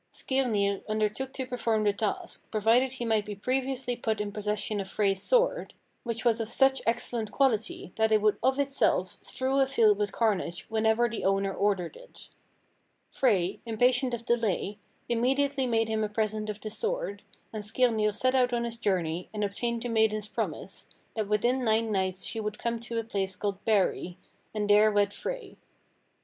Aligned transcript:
Skirnir 0.11 0.81
undertook 0.89 1.31
to 1.33 1.45
perform 1.45 1.83
the 1.83 1.93
task, 1.93 2.49
provided 2.49 2.93
he 2.93 3.05
might 3.05 3.23
be 3.23 3.35
previously 3.35 3.95
put 3.95 4.19
in 4.19 4.31
possession 4.31 4.79
of 4.81 4.89
Frey's 4.89 5.21
sword, 5.21 5.75
which 6.01 6.25
was 6.25 6.39
of 6.41 6.49
such 6.49 6.81
excellent 6.87 7.31
quality 7.31 7.93
that 7.97 8.11
it 8.11 8.19
would 8.19 8.35
of 8.41 8.57
itself 8.57 9.19
strew 9.21 9.59
a 9.59 9.67
field 9.67 9.99
with 9.99 10.11
carnage 10.11 10.65
whenever 10.71 11.07
the 11.07 11.23
owner 11.23 11.53
ordered 11.53 11.95
it. 11.95 12.29
Frey, 13.11 13.59
impatient 13.63 14.11
of 14.15 14.25
delay, 14.25 14.79
immediately 15.07 15.67
made 15.67 15.87
him 15.87 16.03
a 16.03 16.09
present 16.09 16.49
of 16.49 16.59
the 16.61 16.71
sword, 16.71 17.21
and 17.53 17.63
Skirnir 17.63 18.11
set 18.11 18.33
out 18.33 18.51
on 18.53 18.63
his 18.63 18.77
journey 18.77 19.29
and 19.31 19.43
obtained 19.43 19.83
the 19.83 19.89
maiden's 19.89 20.27
promise, 20.27 20.89
that 21.15 21.27
within 21.29 21.63
nine 21.63 21.91
nights 21.91 22.23
she 22.23 22.39
would 22.39 22.57
come 22.57 22.79
to 22.79 22.97
a 22.97 23.03
place 23.03 23.35
called 23.35 23.63
Barey, 23.65 24.17
and 24.51 24.67
there 24.67 24.91
wed 24.91 25.13
Frey. 25.13 25.57